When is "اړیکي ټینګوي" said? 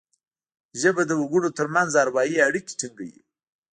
2.47-3.19